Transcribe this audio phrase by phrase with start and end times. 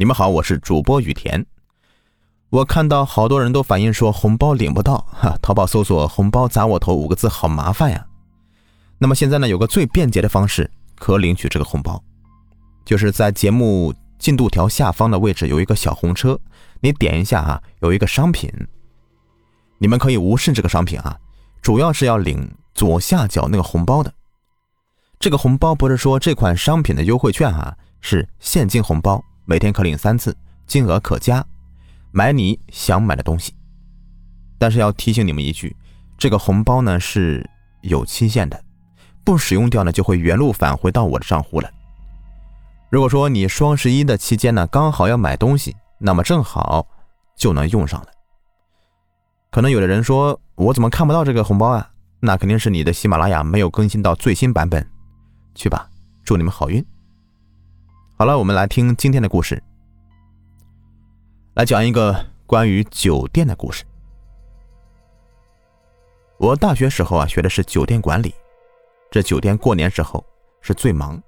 [0.00, 1.44] 你们好，我是主播雨田。
[2.50, 8.06] 我看到好多人都反映说红包领不到， 哈，淘宝搜索“红包砸我头”五个字好麻烦呀。
[8.98, 12.00] 那么现在呢，有个最便捷的方式可领取这个红包，
[12.84, 16.38] 就是在节目进度条下方的位置有一个小红车，
[16.78, 18.48] 你点一下啊，有一个商品，
[19.78, 21.18] 你们可以无视这个商品啊，
[21.60, 24.14] 主要是要领左下角那个红包的。
[25.18, 29.20] 这个红包不是说这款商品的优惠券啊，是现金红包。
[29.48, 30.36] 每天可领三次，
[30.66, 31.42] 金额可加，
[32.12, 33.54] 买你想买的东西。
[34.58, 35.74] 但是要提醒你们一句，
[36.18, 37.48] 这个红包呢是
[37.80, 38.62] 有期限的，
[39.24, 41.70] 不使用掉呢就会原路返回到我的账户了。
[42.90, 46.86] 如果说你双十一的期间呢刚好要买东西，那么正好
[47.34, 48.08] 就能用上了。
[49.50, 51.90] 可能有的人说，我怎么看不到这个红包啊？
[52.20, 54.86] 那肯定是你的喜马拉雅没有更新到最新版本。
[55.54, 55.88] 去吧，
[56.22, 56.84] 祝你们好运。
[58.20, 59.62] 好了，我们来听今天的故事，
[61.54, 63.84] 来讲一个关于酒店的故事。
[66.36, 68.34] 我大学时候啊，学的是酒店管理，
[69.08, 70.26] 这酒店过年时候
[70.60, 71.22] 是最忙。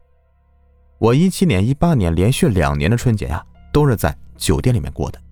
[0.98, 3.40] 我一七年、一八年连续两年的春节呀，
[3.72, 5.22] 都是在酒店里面过的，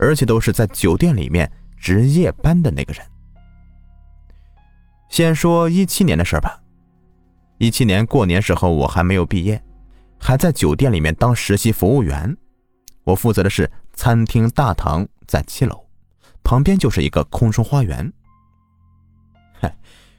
[0.00, 3.06] 而且都是在酒店里面值夜班的那个人。
[5.08, 6.60] 先说一七年的事儿吧，
[7.58, 9.62] 一七年过年时候我还没有毕业。
[10.18, 12.36] 还在酒店里面当实习服务员，
[13.04, 15.84] 我负责的是餐厅大堂，在七楼，
[16.42, 18.12] 旁边就是一个空中花园。
[19.60, 19.74] 嗨，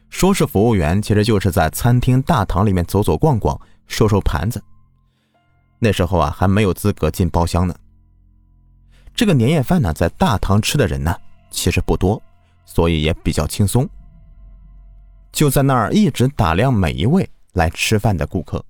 [0.10, 4.64] 说是服务员，其实就是在餐厅大堂里面走走逛逛，收收盘子。
[5.78, 7.76] 那时候啊，还没有资格进包厢呢。
[9.14, 11.16] 这个年夜饭呢，在大堂吃的人呢，
[11.52, 12.22] 其实不多，
[12.66, 13.88] 所以也比较轻松。
[15.32, 18.64] 就在那儿一直打量每一位来吃饭的顾客。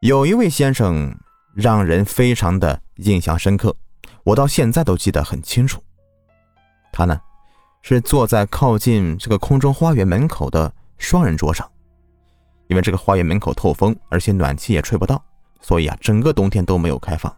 [0.00, 1.14] 有一位先生
[1.54, 3.76] 让人非常的印象深刻，
[4.24, 5.82] 我到现在都记得很清楚。
[6.90, 7.20] 他呢
[7.82, 11.70] 是坐在靠近这个空中花园门口的双人桌上，
[12.68, 15.22] 因为这个花园门口透风，而且暖气也吹不到，
[15.60, 17.30] 所以啊整个冬天都没有开放。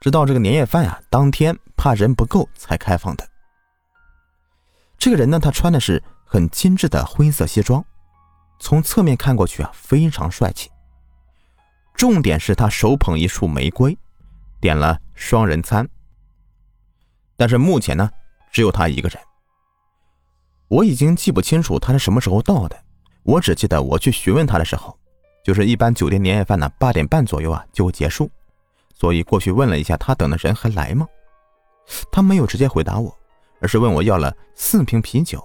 [0.00, 3.24] 直到这个年夜饭啊当天，怕人不够才开放的。
[4.98, 7.84] 这个人呢，他穿的是很精致的灰色西装，
[8.58, 10.68] 从侧面看过去啊非常帅气。
[11.94, 13.96] 重点是他手捧一束玫瑰，
[14.60, 15.88] 点了双人餐。
[17.36, 18.10] 但是目前呢，
[18.50, 19.18] 只有他一个人。
[20.68, 22.76] 我已经记不清楚他是什么时候到的，
[23.24, 24.98] 我只记得我去询问他的时候，
[25.44, 28.30] 就是一般酒店年夜饭呢八点半左右啊就会结束，
[28.94, 31.06] 所以过去问了一下他等的人还来吗？
[32.10, 33.14] 他没有直接回答我，
[33.60, 35.42] 而是问我要了四瓶啤酒。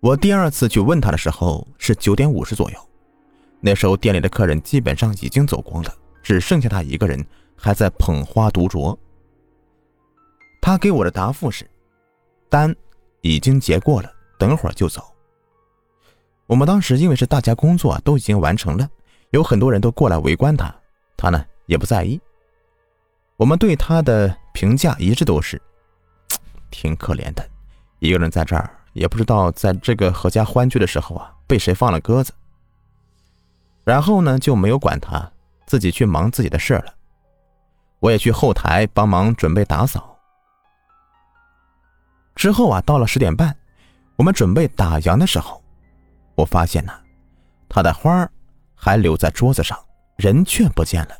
[0.00, 2.88] 我第二次去问他的时候是九点五十左右。
[3.64, 7.24] 那时候店里的客人基本上已经走光了，只剩下他一个人
[7.56, 8.98] 还在捧花独酌。
[10.60, 11.64] 他给我的答复是：
[12.48, 12.74] 单
[13.20, 15.00] 已经结过了，等会儿就走。
[16.46, 18.88] 我们当时因为是大家工作都已经完成了，
[19.30, 20.74] 有很多人都过来围观他，
[21.16, 22.20] 他呢也不在意。
[23.36, 25.60] 我们对他的评价一直都是
[26.70, 27.48] 挺可怜的，
[28.00, 32.32] 一个人在这儿，也不知道在这个阖家欢聚的时候啊被谁放了鸽子。
[33.84, 35.30] 然后呢，就没有管他，
[35.66, 36.94] 自己去忙自己的事了。
[37.98, 40.16] 我也去后台帮忙准备打扫。
[42.34, 43.56] 之后啊，到了十点半，
[44.16, 45.62] 我们准备打烊的时候，
[46.34, 46.92] 我发现呢，
[47.68, 48.28] 他的花
[48.74, 49.78] 还留在桌子上，
[50.16, 51.14] 人却不见了。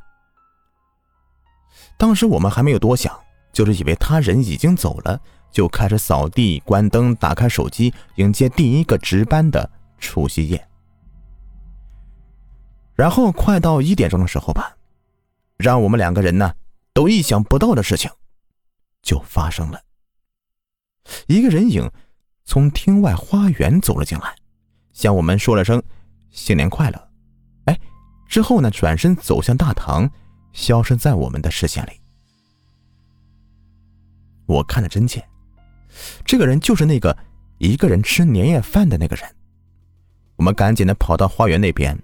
[1.97, 3.17] 当时我们还没有多想，
[3.53, 9.69] 就是以为他人已经走了，就开始扫地、关灯、打开手机，迎接第一个值班的
[9.99, 10.69] 除夕夜。
[12.95, 14.77] 然后快到一点钟的时候吧，
[15.57, 16.55] 让我们两个人呢
[16.93, 18.11] 都意想不到的事情
[19.03, 19.81] 就发生了。
[21.27, 21.91] 一个人影
[22.45, 24.35] 从厅外花园走了进来，
[24.93, 25.83] 向我们说了声
[26.31, 27.11] “新年快乐”。
[27.67, 27.81] 哎，
[28.29, 30.09] 之后呢转身走向大堂，
[30.53, 31.93] 消失在我们的视线里。
[34.47, 35.25] 我看得真切，
[36.25, 37.17] 这个人就是那个
[37.59, 39.25] 一个人吃年夜饭的那个人。
[40.37, 41.99] 我们赶紧的跑到花园那边。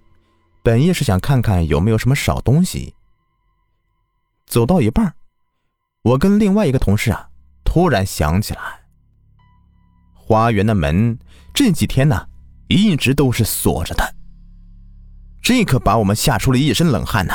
[0.63, 2.95] 本意是想看看有没有什么少东西。
[4.47, 5.15] 走到一半，
[6.03, 7.29] 我跟另外一个同事啊，
[7.65, 8.61] 突然想起来，
[10.15, 11.19] 花园的门
[11.53, 12.27] 这几天呢，
[12.69, 14.15] 一直都是锁着的。
[15.43, 17.35] 这可把我们吓出了一身冷汗呢。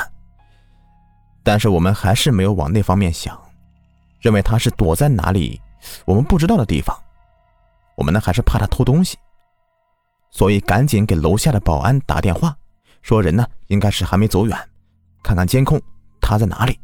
[1.43, 3.39] 但是我们还是没有往那方面想，
[4.19, 5.61] 认为他是躲在哪里
[6.05, 6.97] 我们不知道的地方。
[7.95, 9.17] 我们呢，还是怕他偷东西，
[10.31, 12.57] 所以赶紧给楼下的保安打电话。
[13.03, 14.57] 说人呢，应该是还没走远，
[15.21, 15.79] 看看监控，
[16.19, 16.79] 他在哪里？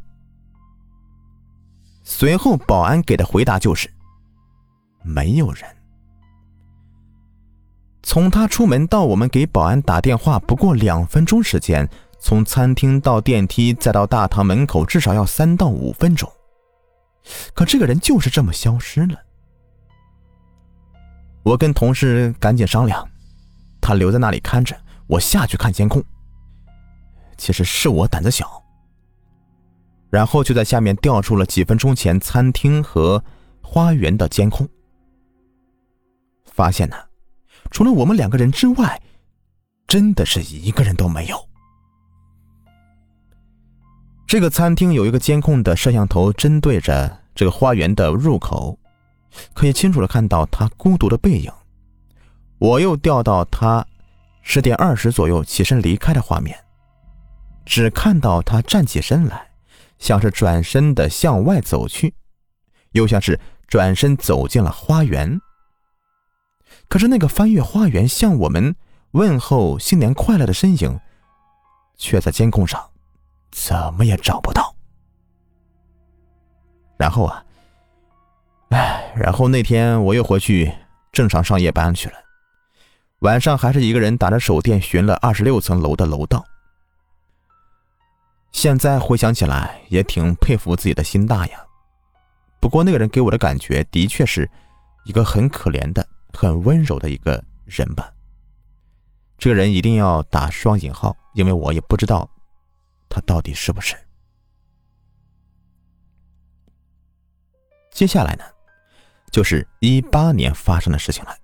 [2.04, 3.90] 随后保安给的回答就是
[5.02, 5.64] 没有人。
[8.04, 11.90] 从他出门到我们给保安打电话，不过两分钟时间。
[12.22, 16.30] 从餐厅到电梯再到大堂门口，至少要三到五分钟。
[17.54, 19.18] 可这个人就是这么消失了。
[21.44, 23.10] 我跟同事赶紧商量，
[23.80, 24.76] 他留在那里看着，
[25.10, 26.02] 我下去看监控。
[27.36, 28.64] 其实是我胆子小。
[30.10, 33.24] 然后就在下面调出了几分钟前餐厅和
[33.62, 34.68] 花园的监控，
[36.46, 36.96] 发现呢，
[37.70, 39.00] 除了我们两个人之外，
[39.88, 41.38] 真的是一个人都没有。
[44.28, 48.78] 这个餐厅有一个监控的摄像头，针对着这个花园的入口，
[49.54, 51.52] 可以清楚的看到他孤独的背影。
[52.58, 53.86] 我又调到他
[54.52, 56.58] 十点二十左右起身离开的画面，
[57.68, 59.52] 只看到他站起身来，
[60.00, 62.16] 像是转身的向外走去，
[62.94, 65.40] 又像是转身走进了花园。
[66.88, 68.76] 可是那个翻越花园向我们
[69.12, 71.00] 问候新年快乐的身影，
[71.96, 72.90] 却在监控上。
[73.52, 74.76] 怎么也找不到。
[76.98, 77.46] 然后啊，
[78.70, 80.74] 哎，然后那天我又回去
[81.12, 82.16] 正常上夜班去了，
[83.20, 86.46] 晚上还是一个人打着手电寻了二十六层楼的楼道。
[88.52, 91.66] 现在回想起来，也挺佩服自己的心大呀。
[92.62, 94.50] 不过那个人给我的感觉，的确是
[95.04, 98.12] 一个很可怜的、很温柔的一个人吧。
[99.38, 102.30] 这个人一定要打双引号，因为我也不知道。
[103.10, 103.96] 他到底是不是？
[107.92, 108.44] 接下来呢，
[109.32, 111.36] 就是一八年发生的事情了。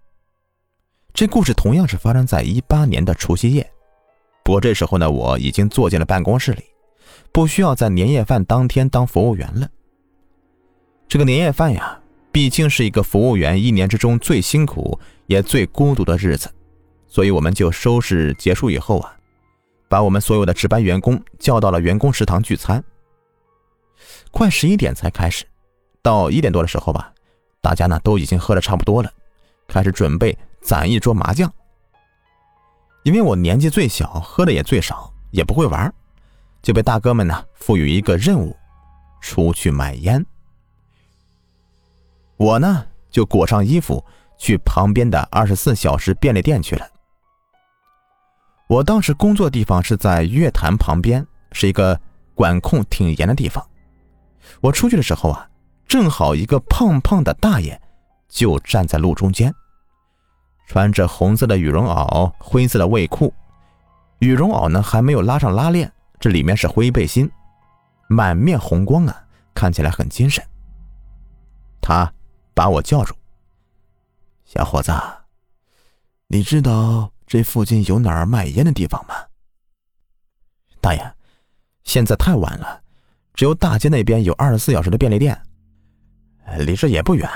[1.15, 3.65] 这故事同样是发生在一八年的除夕夜，
[4.43, 6.61] 不过这时候呢，我已经坐进了办公室里，
[7.31, 9.65] 不需要在年夜饭当天当服务员了。
[11.07, 11.97] 这个年夜饭呀，
[12.33, 16.53] 毕竟是一个服务员一年之中最辛苦也最孤独的日子，
[17.07, 19.15] 所以我们就收拾结束以后啊。
[19.87, 22.83] 把我们所有的值班员工叫到了员工食堂聚餐。
[24.31, 25.45] 快十一点才开始，
[26.01, 27.13] 到一点多的时候吧，
[27.61, 29.09] 大家呢都已经喝的差不多了，
[29.65, 31.51] 开始准备攒一桌麻将。
[33.03, 35.93] 因为我年纪最小，喝的也最少，也不会玩，
[36.63, 38.57] 就被大哥们呢赋予一个任务，
[39.21, 40.25] 出去买烟。
[42.37, 44.03] 我呢就裹上衣服
[44.39, 46.87] 去旁边的二十四小时便利店去了。
[48.67, 52.01] 我当时工作地方是在月坛旁边，是一个
[52.33, 53.63] 管控挺严的地方。
[54.61, 55.47] 我出去的时候啊，
[55.87, 57.79] 正好一个胖胖的大爷
[58.27, 59.53] 就站在路中间，
[60.65, 63.33] 穿着红色的羽绒袄、灰色的卫裤，
[64.19, 67.29] 羽绒袄呢还没有拉上拉链，这里面是灰背心，
[68.07, 69.23] 满面红光啊，
[69.53, 70.43] 看起来很精神。
[71.81, 72.11] 他
[72.53, 73.15] 把我叫住
[74.45, 74.91] ：“小伙子，
[76.27, 79.15] 你知道？”这附近有哪儿卖烟的地方吗？
[80.79, 81.13] 大爷，
[81.83, 82.79] 现在太晚了，
[83.33, 85.35] 只有大街那边有二十四小时的便利店，
[86.59, 87.27] 离这也不远。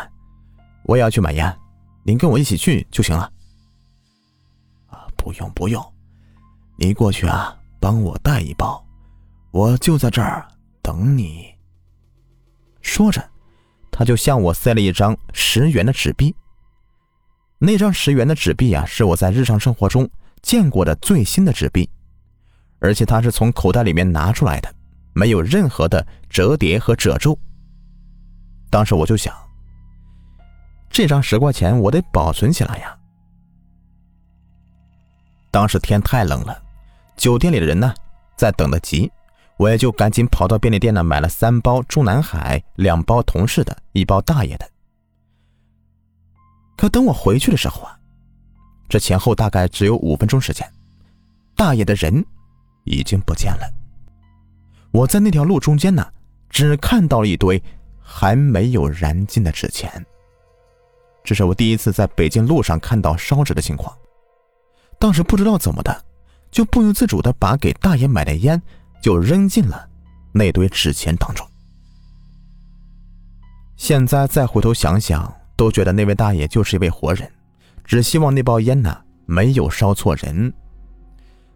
[0.83, 1.57] 我也要去买烟，
[2.03, 3.31] 您跟我一起去就行了。
[4.87, 5.83] 啊，不用不用，
[6.77, 8.83] 你过去啊，帮我带一包，
[9.51, 10.47] 我就在这儿
[10.81, 11.53] 等你。
[12.81, 13.23] 说着，
[13.91, 16.33] 他就向我塞了一张十元的纸币。
[17.59, 20.09] 那张十元的纸币啊，是我在日常生活中
[20.41, 21.89] 见过的最新的纸币，
[22.79, 24.73] 而且它是从口袋里面拿出来的，
[25.13, 27.37] 没有任何的折叠和褶皱。
[28.69, 29.35] 当时我就想，
[30.89, 32.97] 这张十块钱我得保存起来呀。
[35.51, 36.61] 当时天太冷了，
[37.15, 37.93] 酒店里的人呢
[38.35, 39.11] 在等得急，
[39.57, 44.69] 我也就赶紧跑到便利店呢买了三包中南海，两包同事的，一包大爷的。
[46.77, 47.97] 可等我回去的时候啊，
[48.87, 50.71] 这前后大概只有五分钟时间，
[51.55, 52.25] 大爷的人
[52.85, 53.67] 已经不见了。
[54.91, 56.07] 我在那条路中间呢，
[56.49, 57.61] 只看到了一堆
[57.99, 60.05] 还没有燃尽的纸钱。
[61.23, 63.95] 这是我第一次在北京路上看到烧纸的情况。
[64.99, 66.05] 当时不知道怎么的，
[66.51, 68.61] 就不由自主的把给大爷买的烟
[69.01, 69.87] 就扔进了
[70.31, 71.45] 那堆纸钱当中。
[73.75, 75.33] 现在再回头想想。
[75.59, 77.29] 都觉得那位大爷就是一位活人，
[77.83, 80.53] 只希望那包烟呢没有烧错人。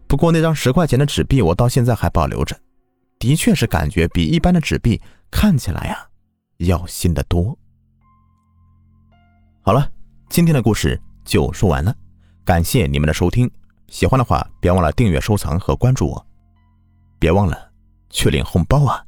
[0.06, 2.54] 不过那张十块钱的纸币我到现在还保留着，
[3.18, 6.06] 的确是感觉比一般的纸币看起来呀
[6.58, 7.58] 要新得多。
[9.66, 9.90] 好了，
[10.28, 11.96] 今天的故事就说完了，
[12.44, 13.50] 感谢你们的收听，
[13.88, 16.26] 喜欢的话别忘了订阅、收藏和关注我，
[17.18, 17.70] 别忘了
[18.10, 19.02] 去领红包啊！